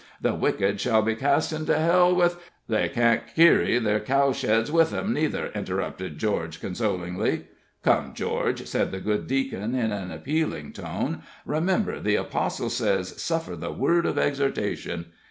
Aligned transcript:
"The 0.19 0.33
wicked 0.33 0.81
shall 0.81 1.03
be 1.03 1.13
cast 1.13 1.53
into 1.53 1.77
hell, 1.77 2.15
with" 2.15 2.35
"They 2.67 2.89
can't 2.89 3.21
kerry 3.35 3.77
their 3.77 3.99
cow 3.99 4.31
sheds 4.31 4.71
with 4.71 4.91
'em, 4.91 5.13
neither," 5.13 5.51
interrupted 5.53 6.17
George, 6.17 6.59
consolingly. 6.59 7.45
"Come, 7.83 8.15
George," 8.15 8.65
said 8.65 8.89
the 8.91 8.99
good 8.99 9.27
Deacon, 9.27 9.75
in 9.75 9.91
an 9.91 10.09
appealing 10.09 10.73
tone, 10.73 11.21
"remember 11.45 11.99
the 11.99 12.15
apostle 12.15 12.71
says, 12.71 13.09
'Suffer 13.21 13.55
the 13.55 13.71
word 13.71 14.07
of 14.07 14.17
exhortation.'" 14.17 15.05